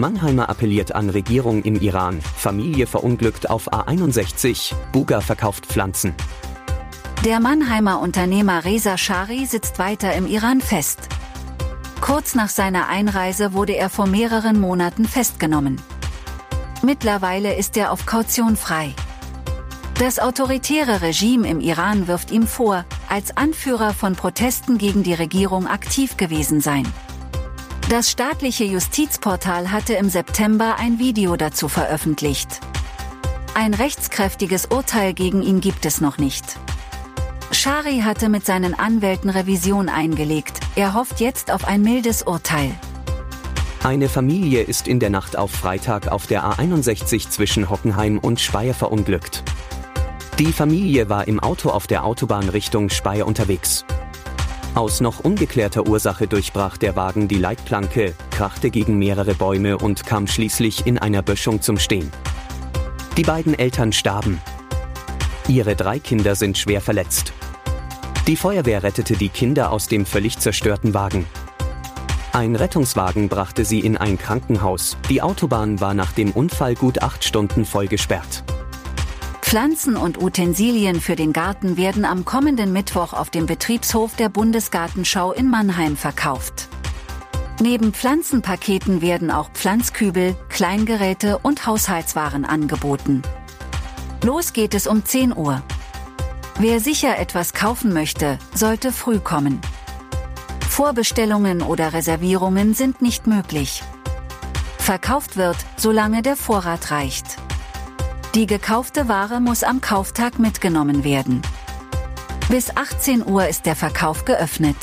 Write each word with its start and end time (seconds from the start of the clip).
Mannheimer 0.00 0.48
appelliert 0.48 0.94
an 0.94 1.10
Regierung 1.10 1.62
im 1.62 1.80
Iran. 1.80 2.20
Familie 2.20 2.86
verunglückt 2.86 3.50
auf 3.50 3.72
A61. 3.72 4.74
Buga 4.92 5.20
verkauft 5.20 5.66
Pflanzen. 5.66 6.14
Der 7.24 7.40
Mannheimer 7.40 8.00
Unternehmer 8.00 8.64
Reza 8.64 8.96
Shari 8.96 9.46
sitzt 9.46 9.78
weiter 9.78 10.14
im 10.14 10.26
Iran 10.26 10.60
fest. 10.60 11.08
Kurz 12.00 12.34
nach 12.34 12.48
seiner 12.48 12.88
Einreise 12.88 13.52
wurde 13.52 13.76
er 13.76 13.90
vor 13.90 14.06
mehreren 14.06 14.60
Monaten 14.60 15.04
festgenommen. 15.04 15.80
Mittlerweile 16.82 17.56
ist 17.56 17.76
er 17.76 17.90
auf 17.90 18.06
Kaution 18.06 18.56
frei. 18.56 18.94
Das 19.98 20.20
autoritäre 20.20 21.02
Regime 21.02 21.48
im 21.48 21.60
Iran 21.60 22.06
wirft 22.06 22.30
ihm 22.30 22.46
vor, 22.46 22.84
als 23.08 23.36
Anführer 23.36 23.94
von 23.94 24.14
Protesten 24.14 24.78
gegen 24.78 25.02
die 25.02 25.14
Regierung 25.14 25.66
aktiv 25.66 26.16
gewesen 26.16 26.60
sein. 26.60 26.86
Das 27.88 28.10
staatliche 28.10 28.64
Justizportal 28.64 29.72
hatte 29.72 29.94
im 29.94 30.10
September 30.10 30.76
ein 30.78 30.98
Video 30.98 31.36
dazu 31.36 31.68
veröffentlicht. 31.68 32.60
Ein 33.54 33.72
rechtskräftiges 33.72 34.66
Urteil 34.66 35.14
gegen 35.14 35.40
ihn 35.40 35.62
gibt 35.62 35.86
es 35.86 36.02
noch 36.02 36.18
nicht. 36.18 36.44
Shari 37.50 38.00
hatte 38.00 38.28
mit 38.28 38.44
seinen 38.44 38.78
Anwälten 38.78 39.30
Revision 39.30 39.88
eingelegt, 39.88 40.60
er 40.76 40.92
hofft 40.92 41.18
jetzt 41.20 41.50
auf 41.50 41.64
ein 41.66 41.80
mildes 41.80 42.24
Urteil. 42.24 42.72
Eine 43.82 44.10
Familie 44.10 44.64
ist 44.64 44.86
in 44.86 45.00
der 45.00 45.08
Nacht 45.08 45.38
auf 45.38 45.50
Freitag 45.50 46.08
auf 46.08 46.26
der 46.26 46.44
A61 46.44 47.30
zwischen 47.30 47.70
Hockenheim 47.70 48.18
und 48.18 48.38
Speyer 48.38 48.74
verunglückt. 48.74 49.44
Die 50.38 50.52
Familie 50.52 51.08
war 51.08 51.26
im 51.26 51.40
Auto 51.40 51.70
auf 51.70 51.86
der 51.86 52.04
Autobahn 52.04 52.50
Richtung 52.50 52.90
Speyer 52.90 53.26
unterwegs. 53.26 53.86
Aus 54.78 55.00
noch 55.00 55.24
ungeklärter 55.24 55.88
Ursache 55.88 56.28
durchbrach 56.28 56.76
der 56.76 56.94
Wagen 56.94 57.26
die 57.26 57.38
Leitplanke, 57.38 58.14
krachte 58.30 58.70
gegen 58.70 58.96
mehrere 58.96 59.34
Bäume 59.34 59.76
und 59.76 60.06
kam 60.06 60.28
schließlich 60.28 60.86
in 60.86 60.98
einer 60.98 61.20
Böschung 61.20 61.60
zum 61.60 61.80
Stehen. 61.80 62.12
Die 63.16 63.24
beiden 63.24 63.58
Eltern 63.58 63.92
starben. 63.92 64.40
Ihre 65.48 65.74
drei 65.74 65.98
Kinder 65.98 66.36
sind 66.36 66.58
schwer 66.58 66.80
verletzt. 66.80 67.32
Die 68.28 68.36
Feuerwehr 68.36 68.84
rettete 68.84 69.16
die 69.16 69.30
Kinder 69.30 69.72
aus 69.72 69.88
dem 69.88 70.06
völlig 70.06 70.38
zerstörten 70.38 70.94
Wagen. 70.94 71.26
Ein 72.32 72.54
Rettungswagen 72.54 73.28
brachte 73.28 73.64
sie 73.64 73.80
in 73.80 73.96
ein 73.96 74.16
Krankenhaus. 74.16 74.96
Die 75.10 75.22
Autobahn 75.22 75.80
war 75.80 75.94
nach 75.94 76.12
dem 76.12 76.30
Unfall 76.30 76.76
gut 76.76 77.02
acht 77.02 77.24
Stunden 77.24 77.64
voll 77.64 77.88
gesperrt. 77.88 78.44
Pflanzen 79.48 79.96
und 79.96 80.22
Utensilien 80.22 81.00
für 81.00 81.16
den 81.16 81.32
Garten 81.32 81.78
werden 81.78 82.04
am 82.04 82.26
kommenden 82.26 82.70
Mittwoch 82.70 83.14
auf 83.14 83.30
dem 83.30 83.46
Betriebshof 83.46 84.14
der 84.14 84.28
Bundesgartenschau 84.28 85.32
in 85.32 85.48
Mannheim 85.48 85.96
verkauft. 85.96 86.68
Neben 87.58 87.94
Pflanzenpaketen 87.94 89.00
werden 89.00 89.30
auch 89.30 89.48
Pflanzkübel, 89.52 90.36
Kleingeräte 90.50 91.38
und 91.38 91.64
Haushaltswaren 91.64 92.44
angeboten. 92.44 93.22
Los 94.22 94.52
geht 94.52 94.74
es 94.74 94.86
um 94.86 95.06
10 95.06 95.34
Uhr. 95.34 95.62
Wer 96.58 96.78
sicher 96.78 97.18
etwas 97.18 97.54
kaufen 97.54 97.94
möchte, 97.94 98.38
sollte 98.54 98.92
früh 98.92 99.18
kommen. 99.18 99.62
Vorbestellungen 100.68 101.62
oder 101.62 101.94
Reservierungen 101.94 102.74
sind 102.74 103.00
nicht 103.00 103.26
möglich. 103.26 103.82
Verkauft 104.76 105.38
wird, 105.38 105.56
solange 105.78 106.20
der 106.20 106.36
Vorrat 106.36 106.90
reicht. 106.90 107.38
Die 108.38 108.46
gekaufte 108.46 109.08
Ware 109.08 109.40
muss 109.40 109.64
am 109.64 109.80
Kauftag 109.80 110.38
mitgenommen 110.38 111.02
werden. 111.02 111.42
Bis 112.48 112.70
18 112.76 113.26
Uhr 113.26 113.48
ist 113.48 113.66
der 113.66 113.74
Verkauf 113.74 114.24
geöffnet. 114.26 114.76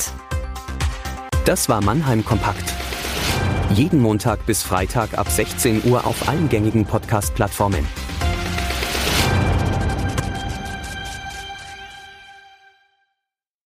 Das 1.46 1.66
war 1.66 1.82
Mannheim 1.82 2.22
Kompakt. 2.22 2.74
Jeden 3.70 4.02
Montag 4.02 4.44
bis 4.44 4.62
Freitag 4.62 5.16
ab 5.16 5.30
16 5.30 5.88
Uhr 5.88 6.06
auf 6.06 6.28
allen 6.28 6.50
gängigen 6.50 6.84
Podcast-Plattformen. 6.84 7.88